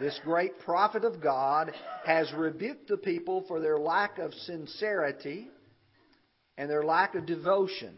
this 0.00 0.18
great 0.24 0.58
prophet 0.60 1.04
of 1.04 1.20
God 1.20 1.72
has 2.06 2.32
rebuked 2.32 2.88
the 2.88 2.96
people 2.96 3.44
for 3.46 3.60
their 3.60 3.78
lack 3.78 4.18
of 4.18 4.32
sincerity 4.34 5.48
and 6.58 6.68
their 6.68 6.82
lack 6.82 7.14
of 7.14 7.24
devotion. 7.24 7.96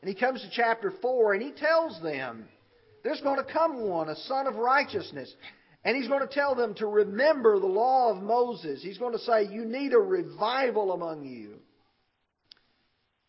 And 0.00 0.08
he 0.08 0.14
comes 0.14 0.40
to 0.40 0.50
chapter 0.50 0.92
4 1.02 1.34
and 1.34 1.42
he 1.42 1.52
tells 1.52 2.00
them 2.00 2.48
there's 3.04 3.20
going 3.20 3.44
to 3.44 3.52
come 3.52 3.82
one, 3.88 4.08
a 4.08 4.16
son 4.16 4.46
of 4.46 4.54
righteousness. 4.54 5.32
And 5.84 5.96
he's 5.96 6.08
going 6.08 6.26
to 6.26 6.32
tell 6.32 6.54
them 6.54 6.74
to 6.74 6.86
remember 6.86 7.58
the 7.58 7.66
law 7.66 8.12
of 8.12 8.22
Moses. 8.22 8.80
He's 8.82 8.98
going 8.98 9.12
to 9.12 9.18
say, 9.18 9.48
You 9.50 9.64
need 9.64 9.92
a 9.92 9.98
revival 9.98 10.92
among 10.92 11.24
you. 11.24 11.56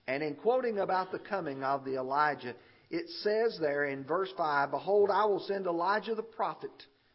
And 0.08 0.22
in 0.22 0.36
quoting 0.36 0.78
about 0.78 1.12
the 1.12 1.20
coming 1.20 1.64
of 1.64 1.84
the 1.84 1.96
Elijah, 1.96 2.54
it 2.92 3.10
says 3.22 3.58
there 3.60 3.86
in 3.86 4.04
verse 4.04 4.30
5 4.38 4.70
Behold, 4.70 5.10
I 5.12 5.26
will 5.26 5.40
send 5.40 5.66
Elijah 5.66 6.14
the 6.14 6.22
prophet 6.22 6.70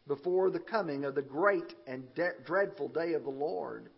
before 0.07 0.49
the 0.49 0.59
coming 0.59 1.05
of 1.05 1.15
the 1.15 1.21
great 1.21 1.73
and 1.87 2.03
de- 2.15 2.31
dreadful 2.45 2.89
day 2.89 3.13
of 3.13 3.23
the 3.23 3.29
Lord 3.29 3.89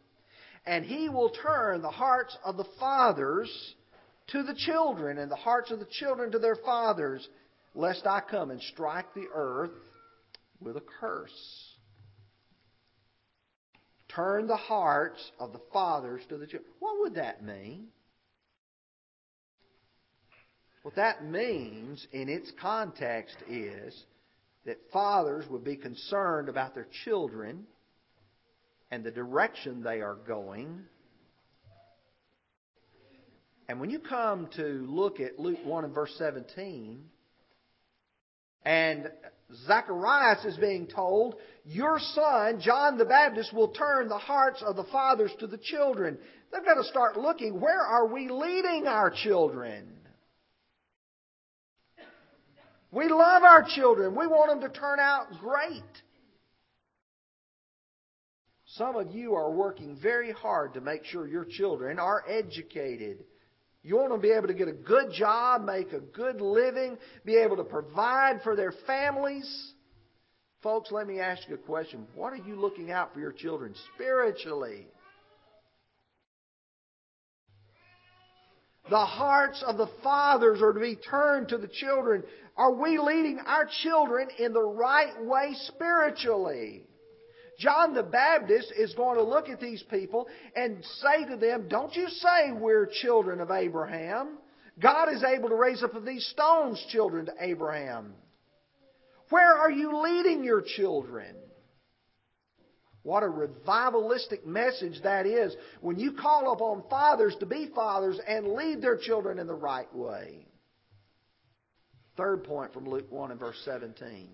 and 0.66 0.86
he 0.86 1.10
will 1.10 1.30
turn 1.30 1.82
the 1.82 1.90
hearts 1.90 2.38
of 2.44 2.58
the 2.58 2.68
fathers 2.80 3.50
to 4.28 4.44
the 4.44 4.56
children, 4.56 5.18
and 5.18 5.30
the 5.30 5.36
hearts 5.36 5.72
of 5.72 5.80
the 5.80 5.88
children 6.00 6.32
to 6.32 6.40
their 6.40 6.56
fathers, 6.56 7.28
lest 7.76 8.06
I 8.06 8.22
come 8.22 8.50
and 8.52 8.62
strike 8.62 9.14
the 9.14 9.28
earth 9.34 9.72
with 10.62 10.78
a 10.78 10.84
curse. 11.00 11.32
Turn 14.16 14.48
the 14.48 14.58
hearts 14.58 15.32
of 15.40 15.52
the 15.52 15.62
fathers 15.74 16.22
to 16.30 16.38
the 16.38 16.46
children. 16.46 16.72
What 16.80 17.00
would 17.00 17.16
that 17.16 17.44
mean? 17.44 17.88
What 20.84 20.96
that 20.96 21.26
means 21.26 22.06
in 22.12 22.30
its 22.30 22.52
context 22.62 23.36
is 23.50 23.96
that 24.66 24.78
fathers 24.92 25.46
would 25.50 25.64
be 25.64 25.76
concerned 25.76 26.50
about 26.50 26.74
their 26.74 26.88
children 27.04 27.66
and 28.92 29.04
the 29.04 29.12
direction 29.12 29.82
they 29.82 30.02
are 30.02 30.16
going. 30.28 30.82
And 33.70 33.80
when 33.80 33.90
you 33.90 34.00
come 34.00 34.50
to 34.58 34.86
look 34.90 35.22
at 35.22 35.40
Luke 35.40 35.60
1 35.64 35.86
and 35.86 35.94
verse 35.94 36.14
17, 36.18 37.06
and 38.66 39.10
Zacharias 39.66 40.44
is 40.46 40.58
being 40.58 40.88
told, 40.88 41.36
Your 41.66 42.00
son, 42.00 42.60
John 42.62 42.98
the 42.98 43.06
Baptist, 43.06 43.54
will 43.54 43.70
turn 43.70 44.10
the 44.10 44.18
hearts 44.18 44.62
of 44.66 44.76
the 44.76 44.84
fathers 44.86 45.32
to 45.40 45.48
the 45.48 45.58
children. 45.58 46.18
They've 46.52 46.66
got 46.66 46.76
to 46.76 46.84
start 46.84 47.18
looking 47.18 47.62
where 47.62 47.80
are 47.80 48.08
we 48.08 48.30
leading 48.30 48.88
our 48.88 49.10
children? 49.10 49.88
We 52.92 53.08
love 53.08 53.44
our 53.44 53.66
children. 53.74 54.16
We 54.16 54.28
want 54.28 54.50
them 54.50 54.70
to 54.70 54.78
turn 54.78 55.00
out 55.00 55.28
great. 55.40 55.82
Some 58.76 58.96
of 58.96 59.14
you 59.14 59.36
are 59.36 59.52
working 59.52 59.98
very 60.02 60.32
hard 60.32 60.76
to 60.76 60.82
make 60.82 61.04
sure 61.04 61.28
your 61.28 61.44
children 61.44 62.00
are 62.00 62.24
educated. 62.28 63.26
You 63.84 63.98
want 63.98 64.12
them 64.12 64.22
to 64.22 64.28
be 64.28 64.32
able 64.32 64.48
to 64.48 64.54
get 64.54 64.70
a 64.70 64.74
good 64.74 65.12
job, 65.12 65.66
make 65.66 65.92
a 65.92 66.00
good 66.00 66.40
living, 66.40 66.98
be 67.26 67.36
able 67.36 67.58
to 67.58 67.66
provide 67.66 68.42
for 68.44 68.56
their 68.56 68.74
families. 68.88 69.74
Folks, 70.64 70.90
let 70.92 71.06
me 71.06 71.20
ask 71.20 71.50
you 71.50 71.56
a 71.56 71.58
question. 71.58 72.08
What 72.16 72.32
are 72.32 72.38
you 72.38 72.56
looking 72.56 72.92
out 72.92 73.14
for 73.14 73.20
your 73.20 73.34
children 73.34 73.74
spiritually? 73.94 74.88
The 78.90 79.06
hearts 79.06 79.64
of 79.66 79.78
the 79.78 79.90
fathers 80.02 80.62
are 80.62 80.74
to 80.74 80.80
be 80.80 80.96
turned 80.96 81.50
to 81.50 81.58
the 81.58 81.68
children. 81.68 82.24
Are 82.56 82.74
we 82.74 83.00
leading 83.00 83.40
our 83.46 83.68
children 83.84 84.30
in 84.40 84.54
the 84.54 84.64
right 84.64 85.26
way 85.26 85.56
spiritually? 85.56 86.86
John 87.60 87.94
the 87.94 88.04
Baptist 88.04 88.74
is 88.78 88.94
going 88.96 89.18
to 89.18 89.24
look 89.24 89.50
at 89.50 89.60
these 89.60 89.84
people 89.84 90.28
and 90.56 90.84
say 90.84 91.26
to 91.30 91.38
them, 91.38 91.68
Don't 91.68 91.96
you 91.96 92.08
say 92.08 92.52
we're 92.52 92.88
children 93.02 93.40
of 93.40 93.52
Abraham. 93.52 94.38
God 94.80 95.14
is 95.14 95.24
able 95.24 95.50
to 95.50 95.56
raise 95.56 95.84
up 95.84 95.94
of 95.94 96.06
these 96.06 96.26
stones 96.28 96.84
children 96.90 97.28
to 97.28 97.34
Abraham. 97.40 98.14
Where 99.30 99.54
are 99.54 99.72
you 99.72 100.02
leading 100.02 100.44
your 100.44 100.62
children? 100.62 101.36
What 103.04 103.24
a 103.24 103.28
revivalistic 103.28 104.46
message 104.46 105.02
that 105.04 105.26
is 105.26 105.56
when 105.82 105.98
you 106.00 106.14
call 106.14 106.54
upon 106.54 106.84
fathers 106.90 107.36
to 107.40 107.46
be 107.46 107.70
fathers 107.74 108.20
and 108.28 108.54
lead 108.54 108.82
their 108.82 108.98
children 108.98 109.40
in 109.40 109.48
the 109.48 109.56
right 109.56 109.94
way. 109.96 110.46
Third 112.16 112.44
point 112.44 112.74
from 112.74 112.88
Luke 112.88 113.12
1 113.12 113.32
and 113.32 113.40
verse 113.40 113.60
17 113.66 114.30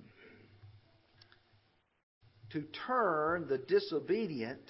to 2.51 2.63
turn 2.87 3.47
the 3.47 3.57
disobedient 3.57 4.61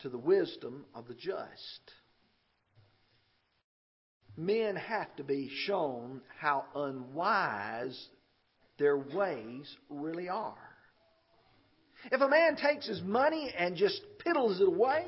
to 0.00 0.08
the 0.08 0.18
wisdom 0.18 0.84
of 0.94 1.06
the 1.08 1.14
just. 1.14 1.92
Men 4.36 4.76
have 4.76 5.14
to 5.16 5.24
be 5.24 5.50
shown 5.66 6.20
how 6.40 6.64
unwise 6.74 8.08
their 8.78 8.98
ways 8.98 9.76
really 9.88 10.28
are. 10.28 10.58
If 12.10 12.20
a 12.20 12.28
man 12.28 12.56
takes 12.56 12.86
his 12.86 13.00
money 13.02 13.52
and 13.56 13.76
just 13.76 14.00
piddles 14.26 14.60
it 14.60 14.68
away, 14.68 15.06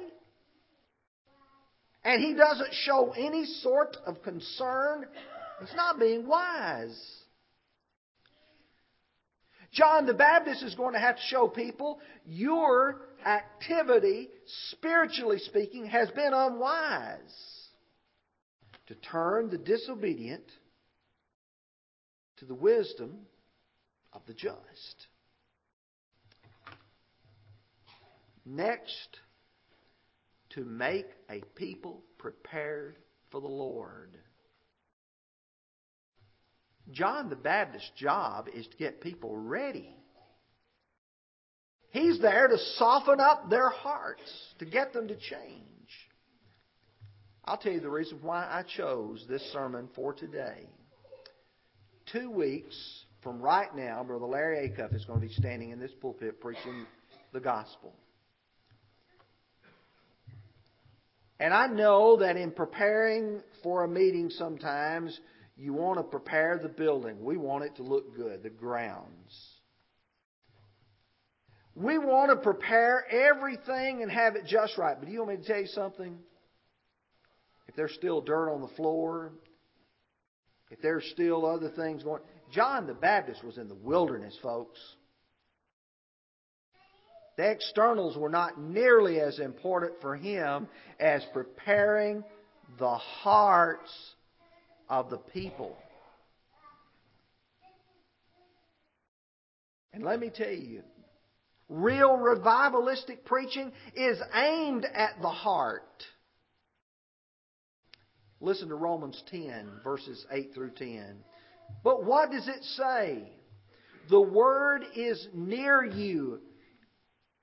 and 2.04 2.22
he 2.22 2.34
doesn't 2.34 2.72
show 2.72 3.12
any 3.18 3.44
sort 3.44 3.96
of 4.06 4.22
concern, 4.22 5.06
he's 5.60 5.74
not 5.74 5.98
being 5.98 6.26
wise. 6.26 6.96
John 9.76 10.06
the 10.06 10.14
Baptist 10.14 10.62
is 10.62 10.74
going 10.74 10.94
to 10.94 10.98
have 10.98 11.16
to 11.16 11.22
show 11.28 11.48
people 11.48 12.00
your 12.26 13.02
activity, 13.24 14.30
spiritually 14.70 15.38
speaking, 15.38 15.86
has 15.86 16.10
been 16.10 16.32
unwise. 16.32 17.18
To 18.86 18.94
turn 18.94 19.50
the 19.50 19.58
disobedient 19.58 20.44
to 22.38 22.46
the 22.46 22.54
wisdom 22.54 23.26
of 24.12 24.22
the 24.26 24.32
just. 24.32 25.06
Next, 28.44 29.18
to 30.50 30.64
make 30.64 31.06
a 31.28 31.40
people 31.56 32.02
prepared 32.16 32.96
for 33.30 33.40
the 33.40 33.48
Lord. 33.48 34.16
John 36.92 37.28
the 37.28 37.36
Baptist's 37.36 37.90
job 37.96 38.48
is 38.54 38.66
to 38.66 38.76
get 38.76 39.00
people 39.00 39.36
ready. 39.36 39.96
He's 41.90 42.20
there 42.20 42.46
to 42.48 42.58
soften 42.76 43.20
up 43.20 43.48
their 43.48 43.70
hearts, 43.70 44.30
to 44.58 44.64
get 44.64 44.92
them 44.92 45.08
to 45.08 45.16
change. 45.16 45.62
I'll 47.44 47.56
tell 47.56 47.72
you 47.72 47.80
the 47.80 47.88
reason 47.88 48.18
why 48.22 48.44
I 48.44 48.64
chose 48.76 49.24
this 49.28 49.42
sermon 49.52 49.88
for 49.94 50.12
today. 50.12 50.68
Two 52.12 52.30
weeks 52.30 52.76
from 53.22 53.40
right 53.40 53.74
now, 53.74 54.04
Brother 54.04 54.26
Larry 54.26 54.68
Acuff 54.68 54.94
is 54.94 55.04
going 55.04 55.20
to 55.20 55.26
be 55.26 55.32
standing 55.32 55.70
in 55.70 55.80
this 55.80 55.92
pulpit 56.00 56.40
preaching 56.40 56.86
the 57.32 57.40
gospel. 57.40 57.92
And 61.38 61.52
I 61.52 61.66
know 61.66 62.16
that 62.18 62.36
in 62.36 62.50
preparing 62.50 63.42
for 63.62 63.84
a 63.84 63.88
meeting 63.88 64.30
sometimes, 64.30 65.18
you 65.56 65.72
want 65.72 65.98
to 65.98 66.02
prepare 66.02 66.58
the 66.62 66.68
building. 66.68 67.24
We 67.24 67.36
want 67.36 67.64
it 67.64 67.76
to 67.76 67.82
look 67.82 68.14
good, 68.14 68.42
the 68.42 68.50
grounds. 68.50 69.54
We 71.74 71.98
want 71.98 72.30
to 72.30 72.36
prepare 72.36 73.04
everything 73.10 74.02
and 74.02 74.10
have 74.10 74.36
it 74.36 74.46
just 74.46 74.78
right. 74.78 74.96
But 74.98 75.06
do 75.06 75.12
you 75.12 75.18
want 75.20 75.38
me 75.38 75.44
to 75.44 75.44
tell 75.44 75.60
you 75.60 75.66
something? 75.66 76.18
If 77.68 77.76
there's 77.76 77.94
still 77.94 78.20
dirt 78.20 78.50
on 78.50 78.60
the 78.60 78.74
floor, 78.76 79.32
if 80.70 80.80
there's 80.80 81.04
still 81.12 81.46
other 81.46 81.70
things 81.70 82.02
going 82.02 82.22
John 82.52 82.86
the 82.86 82.94
Baptist 82.94 83.42
was 83.44 83.58
in 83.58 83.68
the 83.68 83.74
wilderness, 83.74 84.36
folks. 84.42 84.78
The 87.36 87.50
externals 87.50 88.16
were 88.16 88.30
not 88.30 88.58
nearly 88.58 89.20
as 89.20 89.38
important 89.40 90.00
for 90.00 90.16
him 90.16 90.68
as 90.98 91.22
preparing 91.34 92.24
the 92.78 92.94
hearts 92.94 93.90
of 94.88 95.10
the 95.10 95.18
people. 95.18 95.76
And 99.92 100.04
let 100.04 100.20
me 100.20 100.30
tell 100.30 100.50
you, 100.50 100.82
real 101.68 102.18
revivalistic 102.18 103.24
preaching 103.24 103.72
is 103.94 104.18
aimed 104.34 104.84
at 104.84 105.20
the 105.22 105.28
heart. 105.28 106.04
Listen 108.40 108.68
to 108.68 108.74
Romans 108.74 109.22
10, 109.30 109.80
verses 109.82 110.26
8 110.30 110.52
through 110.54 110.72
10. 110.72 111.16
But 111.82 112.04
what 112.04 112.30
does 112.30 112.46
it 112.46 112.62
say? 112.76 113.32
The 114.10 114.20
word 114.20 114.84
is 114.94 115.26
near 115.32 115.82
you, 115.84 116.40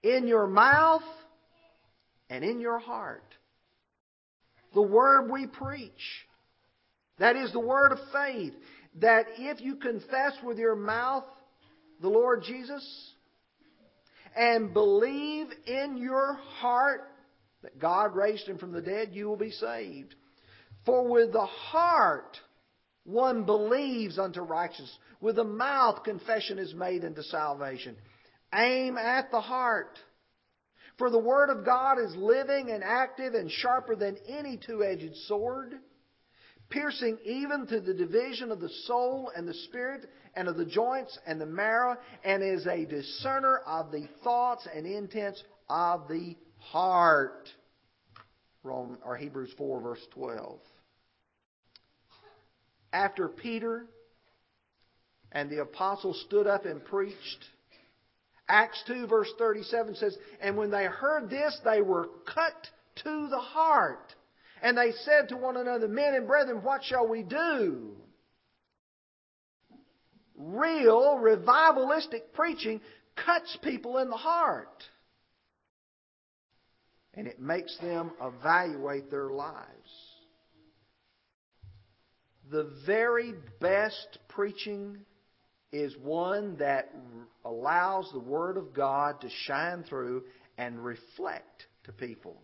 in 0.03 0.27
your 0.27 0.47
mouth 0.47 1.01
and 2.29 2.43
in 2.43 2.59
your 2.59 2.79
heart. 2.79 3.23
The 4.73 4.81
word 4.81 5.31
we 5.31 5.47
preach. 5.47 5.91
That 7.19 7.35
is 7.35 7.51
the 7.51 7.59
word 7.59 7.91
of 7.91 7.99
faith. 8.11 8.53
That 8.99 9.25
if 9.37 9.61
you 9.61 9.75
confess 9.75 10.33
with 10.43 10.57
your 10.57 10.75
mouth 10.75 11.23
the 12.01 12.09
Lord 12.09 12.43
Jesus 12.43 13.11
and 14.35 14.73
believe 14.73 15.47
in 15.65 15.97
your 15.97 16.33
heart 16.59 17.01
that 17.61 17.79
God 17.79 18.15
raised 18.15 18.47
him 18.47 18.57
from 18.57 18.71
the 18.71 18.81
dead, 18.81 19.09
you 19.13 19.27
will 19.27 19.37
be 19.37 19.51
saved. 19.51 20.15
For 20.85 21.07
with 21.07 21.31
the 21.31 21.45
heart 21.45 22.37
one 23.05 23.45
believes 23.45 24.19
unto 24.19 24.41
righteousness, 24.41 24.95
with 25.21 25.37
the 25.37 25.43
mouth 25.43 26.03
confession 26.03 26.59
is 26.59 26.73
made 26.73 27.03
unto 27.03 27.21
salvation. 27.21 27.95
Aim 28.53 28.97
at 28.97 29.31
the 29.31 29.41
heart. 29.41 29.97
For 30.97 31.09
the 31.09 31.19
Word 31.19 31.49
of 31.49 31.65
God 31.65 31.97
is 31.99 32.15
living 32.15 32.69
and 32.69 32.83
active 32.83 33.33
and 33.33 33.49
sharper 33.49 33.95
than 33.95 34.17
any 34.27 34.57
two 34.57 34.83
edged 34.83 35.15
sword 35.27 35.75
piercing 36.69 37.17
even 37.23 37.67
to 37.67 37.79
the 37.79 37.93
division 37.93 38.51
of 38.51 38.59
the 38.59 38.69
soul 38.85 39.31
and 39.35 39.47
the 39.47 39.53
spirit 39.53 40.09
and 40.35 40.47
of 40.47 40.57
the 40.57 40.65
joints 40.65 41.17
and 41.27 41.39
the 41.39 41.45
marrow, 41.45 41.97
and 42.23 42.41
is 42.43 42.65
a 42.65 42.85
discerner 42.85 43.59
of 43.67 43.91
the 43.91 44.07
thoughts 44.23 44.67
and 44.73 44.85
intents 44.85 45.43
of 45.69 46.07
the 46.07 46.35
heart. 46.57 47.49
Rome, 48.63 48.97
or 49.05 49.17
Hebrews 49.17 49.53
4, 49.57 49.81
verse 49.81 50.05
12. 50.13 50.59
After 52.91 53.27
Peter 53.27 53.85
and 55.31 55.49
the 55.49 55.61
apostles 55.61 56.23
stood 56.27 56.47
up 56.47 56.65
and 56.65 56.83
preached, 56.83 57.45
Acts 58.47 58.83
2, 58.87 59.07
verse 59.07 59.29
37 59.37 59.95
says, 59.95 60.17
And 60.41 60.57
when 60.57 60.69
they 60.69 60.85
heard 60.85 61.29
this, 61.29 61.59
they 61.63 61.81
were 61.81 62.09
cut 62.25 62.67
to 63.03 63.27
the 63.29 63.39
heart 63.39 64.13
and 64.63 64.77
they 64.77 64.93
said 65.03 65.27
to 65.29 65.37
one 65.37 65.57
another, 65.57 65.89
Men 65.89 66.15
and 66.15 66.25
brethren, 66.25 66.63
what 66.63 66.85
shall 66.85 67.05
we 67.05 67.21
do? 67.21 67.97
Real 70.35 71.19
revivalistic 71.21 72.31
preaching 72.33 72.79
cuts 73.17 73.57
people 73.61 73.97
in 73.97 74.09
the 74.09 74.15
heart. 74.15 74.83
And 77.13 77.27
it 77.27 77.41
makes 77.41 77.77
them 77.77 78.11
evaluate 78.21 79.11
their 79.11 79.29
lives. 79.29 79.67
The 82.49 82.71
very 82.85 83.33
best 83.59 84.17
preaching 84.29 84.99
is 85.73 85.93
one 85.97 86.55
that 86.57 86.89
allows 87.43 88.09
the 88.13 88.19
Word 88.19 88.57
of 88.57 88.73
God 88.73 89.19
to 89.21 89.29
shine 89.45 89.83
through 89.83 90.23
and 90.57 90.83
reflect 90.83 91.65
to 91.83 91.91
people. 91.91 92.42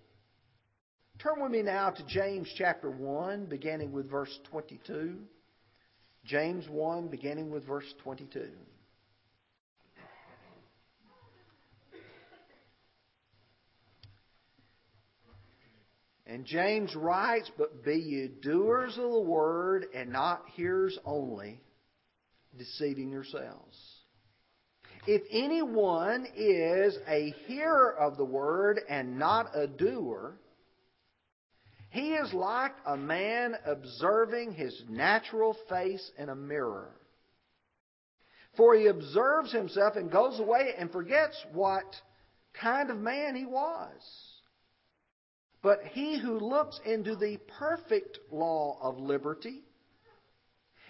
Turn 1.21 1.41
with 1.41 1.51
me 1.51 1.61
now 1.61 1.89
to 1.89 2.05
James 2.07 2.49
chapter 2.57 2.89
1, 2.89 3.47
beginning 3.47 3.91
with 3.91 4.09
verse 4.09 4.39
22. 4.51 5.17
James 6.23 6.65
1, 6.69 7.09
beginning 7.09 7.51
with 7.51 7.67
verse 7.67 7.93
22. 8.03 8.47
And 16.25 16.45
James 16.45 16.95
writes, 16.95 17.51
But 17.57 17.83
be 17.83 17.95
ye 17.95 18.29
doers 18.41 18.97
of 18.97 19.11
the 19.11 19.19
word 19.19 19.87
and 19.93 20.13
not 20.13 20.43
hearers 20.55 20.97
only, 21.03 21.59
deceiving 22.57 23.11
yourselves. 23.11 23.77
If 25.05 25.23
anyone 25.29 26.27
is 26.33 26.97
a 27.09 27.33
hearer 27.45 27.93
of 27.99 28.15
the 28.15 28.23
word 28.23 28.79
and 28.87 29.19
not 29.19 29.47
a 29.53 29.67
doer, 29.67 30.39
he 31.89 32.11
is 32.13 32.31
like 32.33 32.73
a 32.85 32.95
man 32.95 33.55
observing 33.65 34.53
his 34.53 34.83
natural 34.87 35.57
face 35.69 36.11
in 36.17 36.29
a 36.29 36.35
mirror. 36.35 36.91
For 38.55 38.75
he 38.75 38.87
observes 38.87 39.51
himself 39.51 39.95
and 39.95 40.11
goes 40.11 40.39
away 40.39 40.73
and 40.77 40.91
forgets 40.91 41.35
what 41.53 41.85
kind 42.53 42.89
of 42.89 42.97
man 42.97 43.35
he 43.35 43.45
was. 43.45 44.01
But 45.61 45.79
he 45.91 46.19
who 46.19 46.39
looks 46.39 46.79
into 46.85 47.15
the 47.15 47.37
perfect 47.59 48.19
law 48.31 48.77
of 48.81 48.97
liberty 48.97 49.63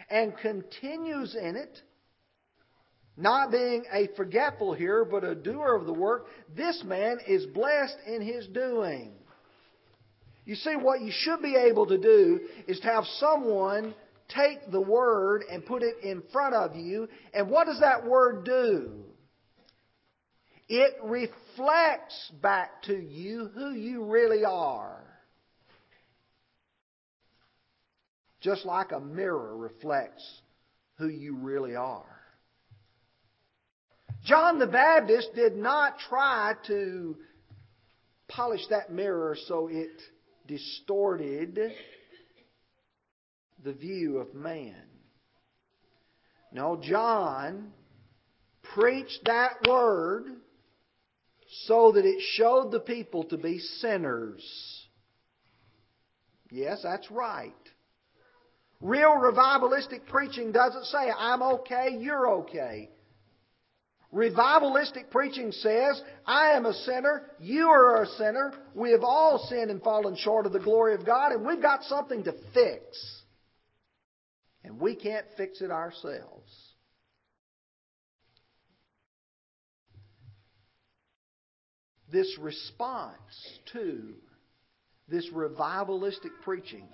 and 0.09 0.37
continues 0.37 1.35
in 1.35 1.55
it, 1.55 1.81
not 3.15 3.51
being 3.51 3.85
a 3.91 4.07
forgetful 4.15 4.73
hearer, 4.73 5.05
but 5.05 5.23
a 5.23 5.35
doer 5.35 5.75
of 5.75 5.85
the 5.85 5.93
work, 5.93 6.27
this 6.55 6.83
man 6.85 7.19
is 7.27 7.45
blessed 7.47 7.97
in 8.05 8.21
his 8.21 8.47
doing. 8.47 9.13
You 10.49 10.55
see, 10.55 10.75
what 10.75 11.01
you 11.01 11.11
should 11.11 11.43
be 11.43 11.55
able 11.55 11.85
to 11.85 11.97
do 11.99 12.39
is 12.67 12.79
to 12.79 12.87
have 12.87 13.03
someone 13.19 13.93
take 14.29 14.71
the 14.71 14.81
word 14.81 15.43
and 15.51 15.63
put 15.63 15.83
it 15.83 15.97
in 16.01 16.23
front 16.33 16.55
of 16.55 16.75
you. 16.75 17.07
And 17.35 17.51
what 17.51 17.67
does 17.67 17.81
that 17.81 18.03
word 18.03 18.45
do? 18.45 19.05
It 20.67 20.95
reflects 21.03 22.31
back 22.41 22.81
to 22.85 22.97
you 22.97 23.51
who 23.53 23.73
you 23.73 24.05
really 24.05 24.43
are. 24.43 25.03
Just 28.41 28.65
like 28.65 28.91
a 28.91 28.99
mirror 28.99 29.55
reflects 29.55 30.41
who 30.97 31.09
you 31.09 31.35
really 31.35 31.75
are. 31.75 32.19
John 34.25 34.57
the 34.57 34.65
Baptist 34.65 35.29
did 35.35 35.55
not 35.55 35.99
try 36.09 36.55
to 36.65 37.17
polish 38.27 38.65
that 38.71 38.91
mirror 38.91 39.37
so 39.47 39.67
it 39.71 39.91
distorted 40.49 41.71
the 43.63 43.73
view 43.73 44.17
of 44.17 44.33
man. 44.33 44.75
No, 46.51 46.75
John 46.81 47.71
preached 48.73 49.19
that 49.25 49.67
word 49.67 50.25
so 51.67 51.91
that 51.91 52.05
it 52.05 52.21
showed 52.33 52.71
the 52.71 52.79
people 52.79 53.25
to 53.25 53.37
be 53.37 53.59
sinners. 53.59 54.43
Yes, 56.49 56.79
that's 56.83 57.09
right. 57.11 57.53
Real 58.81 59.11
revivalistic 59.11 60.07
preaching 60.07 60.51
doesn't 60.51 60.85
say, 60.85 61.11
I'm 61.15 61.43
okay, 61.43 61.97
you're 61.99 62.27
okay. 62.39 62.89
Revivalistic 64.13 65.11
preaching 65.11 65.51
says, 65.51 66.01
I 66.25 66.51
am 66.51 66.65
a 66.65 66.73
sinner, 66.73 67.29
you 67.39 67.67
are 67.67 68.03
a 68.03 68.07
sinner, 68.07 68.53
we 68.73 68.91
have 68.91 69.03
all 69.03 69.45
sinned 69.49 69.69
and 69.69 69.81
fallen 69.83 70.15
short 70.15 70.47
of 70.47 70.53
the 70.53 70.59
glory 70.59 70.95
of 70.95 71.05
God, 71.05 71.31
and 71.31 71.45
we've 71.45 71.61
got 71.61 71.83
something 71.83 72.23
to 72.23 72.33
fix. 72.53 73.21
And 74.63 74.79
we 74.79 74.95
can't 74.95 75.25
fix 75.37 75.61
it 75.61 75.71
ourselves. 75.71 76.69
this 82.11 82.37
response 82.39 83.17
to 83.73 84.13
this 85.07 85.27
revivalistic 85.33 86.31
preaching 86.43 86.87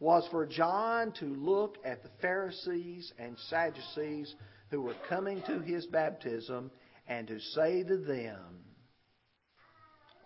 was 0.00 0.26
for 0.30 0.46
John 0.46 1.12
to 1.18 1.24
look 1.24 1.76
at 1.84 2.02
the 2.02 2.10
Pharisees 2.20 3.12
and 3.18 3.36
Sadducees 3.48 4.34
who 4.70 4.82
were 4.82 4.96
coming 5.08 5.42
to 5.42 5.60
his 5.60 5.86
baptism 5.86 6.70
and 7.06 7.26
to 7.28 7.40
say 7.40 7.82
to 7.82 7.96
them, 7.96 8.64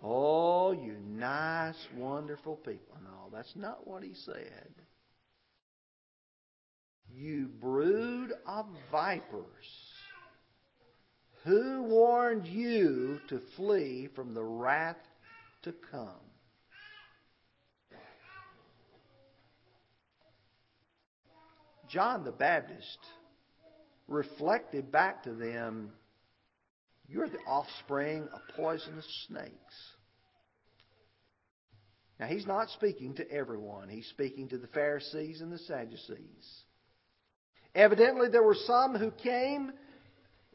Oh, 0.02 0.72
you 0.72 0.96
nice, 1.07 1.76
wonderful 1.96 2.57
people. 2.57 2.96
No, 3.05 3.31
that's 3.33 3.55
not 3.55 3.87
what 3.87 4.02
he 4.02 4.14
said. 4.14 4.74
You 7.14 7.48
brood 7.61 8.33
of 8.46 8.66
vipers. 8.90 9.92
Who 11.44 11.83
warned 11.85 12.46
you 12.46 13.20
to 13.28 13.40
flee 13.57 14.09
from 14.14 14.35
the 14.35 14.42
wrath 14.42 14.96
to 15.62 15.72
come? 15.90 16.09
John 21.88 22.24
the 22.24 22.33
Baptist 22.33 22.98
reflected 24.12 24.92
back 24.92 25.25
to 25.25 25.33
them, 25.33 25.92
You're 27.09 27.29
the 27.29 27.38
offspring 27.46 28.29
of 28.33 28.40
poisonous 28.57 29.07
snakes. 29.27 29.53
Now, 32.20 32.27
he's 32.27 32.46
not 32.46 32.68
speaking 32.70 33.14
to 33.14 33.29
everyone, 33.31 33.88
he's 33.88 34.07
speaking 34.07 34.48
to 34.51 34.59
the 34.59 34.68
Pharisees 34.68 35.40
and 35.40 35.51
the 35.51 35.59
Sadducees. 35.59 36.62
Evidently, 37.75 38.29
there 38.29 38.42
were 38.42 38.55
some 38.55 38.94
who 38.94 39.11
came 39.11 39.72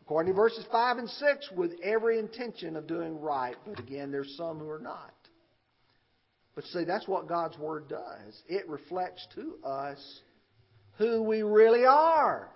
According 0.08 0.32
to 0.32 0.38
verses 0.38 0.64
5 0.72 1.00
and 1.00 1.10
6, 1.10 1.52
with 1.52 1.74
every 1.84 2.18
intention 2.18 2.78
of 2.78 2.88
doing 2.88 3.20
right. 3.20 3.58
But 3.66 3.78
again, 3.78 4.10
there's 4.10 4.34
some 4.38 4.58
who 4.58 4.70
are 4.70 4.80
not. 4.80 5.14
But 6.56 6.64
see, 6.64 6.86
that's 6.86 7.10
what 7.10 7.28
God's 7.28 7.58
Word 7.58 7.90
does. 7.90 8.42
It 8.48 8.70
reflects 8.70 9.28
to 9.36 9.58
us 9.66 10.22
who 10.98 11.24
we 11.24 11.42
really 11.42 11.86
are 11.86 12.50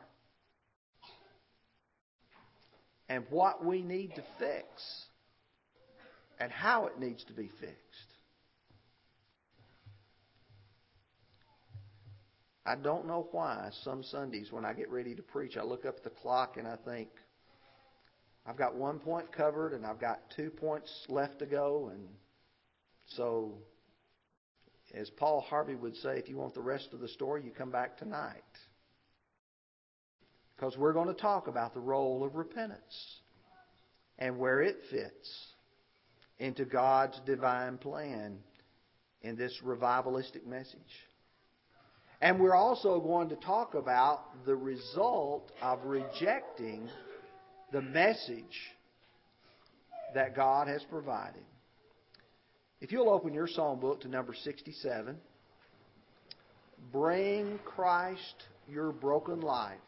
and 3.11 3.25
what 3.29 3.65
we 3.65 3.81
need 3.81 4.15
to 4.15 4.23
fix 4.39 5.05
and 6.39 6.49
how 6.49 6.87
it 6.87 6.97
needs 6.97 7.21
to 7.25 7.33
be 7.33 7.49
fixed. 7.59 7.75
I 12.65 12.75
don't 12.75 13.07
know 13.07 13.27
why 13.33 13.69
some 13.83 14.01
Sundays 14.01 14.47
when 14.49 14.63
I 14.63 14.71
get 14.71 14.89
ready 14.89 15.13
to 15.15 15.21
preach, 15.21 15.57
I 15.57 15.63
look 15.63 15.85
up 15.85 15.97
at 15.97 16.03
the 16.05 16.09
clock 16.09 16.55
and 16.55 16.65
I 16.65 16.77
think, 16.85 17.09
I've 18.45 18.57
got 18.57 18.75
one 18.75 18.99
point 18.99 19.33
covered 19.33 19.73
and 19.73 19.85
I've 19.85 19.99
got 19.99 20.21
two 20.37 20.49
points 20.49 20.89
left 21.09 21.39
to 21.39 21.45
go. 21.45 21.91
And 21.93 22.07
so, 23.17 23.55
as 24.93 25.09
Paul 25.09 25.41
Harvey 25.41 25.75
would 25.75 25.97
say, 25.97 26.17
if 26.17 26.29
you 26.29 26.37
want 26.37 26.53
the 26.53 26.61
rest 26.61 26.89
of 26.93 27.01
the 27.01 27.09
story, 27.09 27.43
you 27.43 27.51
come 27.51 27.71
back 27.71 27.97
tonight. 27.97 28.41
Because 30.61 30.77
we're 30.77 30.93
going 30.93 31.07
to 31.07 31.19
talk 31.19 31.47
about 31.47 31.73
the 31.73 31.79
role 31.79 32.23
of 32.23 32.35
repentance 32.35 33.19
and 34.19 34.37
where 34.37 34.61
it 34.61 34.77
fits 34.91 35.47
into 36.37 36.65
God's 36.65 37.19
divine 37.25 37.79
plan 37.79 38.37
in 39.23 39.35
this 39.35 39.59
revivalistic 39.65 40.45
message. 40.45 40.77
And 42.21 42.39
we're 42.39 42.53
also 42.53 42.99
going 42.99 43.29
to 43.29 43.37
talk 43.37 43.73
about 43.73 44.45
the 44.45 44.55
result 44.55 45.51
of 45.63 45.79
rejecting 45.83 46.87
the 47.71 47.81
message 47.81 48.75
that 50.13 50.35
God 50.35 50.67
has 50.67 50.83
provided. 50.91 51.41
If 52.81 52.91
you'll 52.91 53.09
open 53.09 53.33
your 53.33 53.47
psalm 53.47 53.79
book 53.79 54.01
to 54.01 54.07
number 54.07 54.35
67, 54.35 55.17
bring 56.91 57.59
Christ 57.65 58.43
your 58.69 58.91
broken 58.91 59.41
life. 59.41 59.79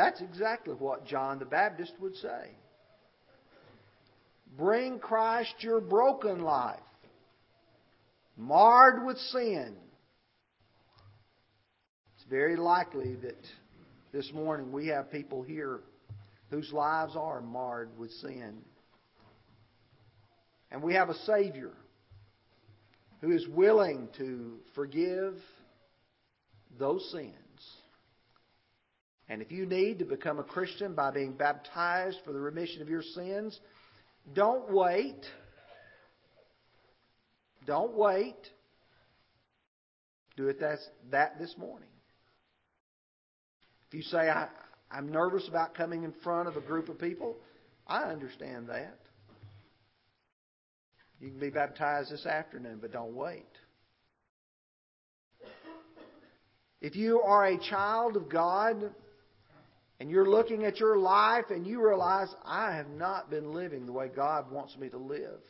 That's 0.00 0.22
exactly 0.22 0.72
what 0.72 1.04
John 1.04 1.38
the 1.38 1.44
Baptist 1.44 1.92
would 2.00 2.16
say. 2.16 2.52
Bring 4.56 4.98
Christ 4.98 5.52
your 5.58 5.78
broken 5.78 6.40
life, 6.40 6.80
marred 8.34 9.04
with 9.04 9.18
sin. 9.18 9.76
It's 12.14 12.24
very 12.30 12.56
likely 12.56 13.14
that 13.16 13.44
this 14.10 14.32
morning 14.32 14.72
we 14.72 14.86
have 14.86 15.12
people 15.12 15.42
here 15.42 15.80
whose 16.48 16.72
lives 16.72 17.12
are 17.14 17.42
marred 17.42 17.90
with 17.98 18.10
sin. 18.10 18.56
And 20.70 20.82
we 20.82 20.94
have 20.94 21.10
a 21.10 21.14
Savior 21.26 21.72
who 23.20 23.32
is 23.32 23.46
willing 23.48 24.08
to 24.16 24.60
forgive 24.74 25.34
those 26.78 27.06
sins. 27.12 27.34
And 29.30 29.40
if 29.40 29.52
you 29.52 29.64
need 29.64 30.00
to 30.00 30.04
become 30.04 30.40
a 30.40 30.42
Christian 30.42 30.92
by 30.96 31.12
being 31.12 31.34
baptized 31.34 32.18
for 32.24 32.32
the 32.32 32.40
remission 32.40 32.82
of 32.82 32.88
your 32.88 33.04
sins, 33.14 33.58
don't 34.34 34.72
wait. 34.72 35.24
Don't 37.64 37.96
wait. 37.96 38.34
Do 40.36 40.48
it 40.48 40.58
that, 40.58 40.78
that 41.12 41.38
this 41.38 41.54
morning. 41.56 41.88
If 43.86 43.94
you 43.94 44.02
say, 44.02 44.18
I, 44.18 44.48
I'm 44.90 45.12
nervous 45.12 45.46
about 45.46 45.76
coming 45.76 46.02
in 46.02 46.12
front 46.24 46.48
of 46.48 46.56
a 46.56 46.60
group 46.60 46.88
of 46.88 46.98
people, 46.98 47.36
I 47.86 48.02
understand 48.02 48.68
that. 48.68 48.98
You 51.20 51.30
can 51.30 51.38
be 51.38 51.50
baptized 51.50 52.10
this 52.10 52.26
afternoon, 52.26 52.78
but 52.80 52.92
don't 52.92 53.14
wait. 53.14 53.46
If 56.80 56.96
you 56.96 57.20
are 57.20 57.46
a 57.46 57.58
child 57.58 58.16
of 58.16 58.28
God 58.28 58.90
and 60.00 60.10
you're 60.10 60.28
looking 60.28 60.64
at 60.64 60.80
your 60.80 60.96
life 60.96 61.44
and 61.50 61.66
you 61.66 61.86
realize, 61.86 62.28
I 62.44 62.74
have 62.74 62.88
not 62.88 63.30
been 63.30 63.52
living 63.52 63.84
the 63.84 63.92
way 63.92 64.08
God 64.08 64.50
wants 64.50 64.76
me 64.78 64.88
to 64.88 64.98
live, 64.98 65.40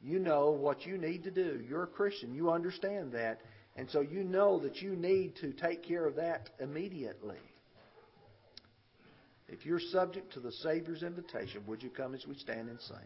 you 0.00 0.18
know 0.18 0.50
what 0.50 0.86
you 0.86 0.96
need 0.96 1.24
to 1.24 1.30
do. 1.30 1.60
You're 1.68 1.82
a 1.82 1.88
Christian. 1.88 2.34
You 2.34 2.50
understand 2.50 3.12
that. 3.12 3.40
And 3.76 3.90
so 3.90 4.00
you 4.00 4.24
know 4.24 4.60
that 4.60 4.80
you 4.80 4.96
need 4.96 5.36
to 5.40 5.52
take 5.52 5.86
care 5.86 6.06
of 6.06 6.16
that 6.16 6.50
immediately. 6.60 7.38
If 9.48 9.66
you're 9.66 9.80
subject 9.80 10.32
to 10.34 10.40
the 10.40 10.52
Savior's 10.52 11.02
invitation, 11.02 11.62
would 11.66 11.82
you 11.82 11.90
come 11.90 12.14
as 12.14 12.24
we 12.26 12.36
stand 12.36 12.68
and 12.68 12.80
sing? 12.80 12.96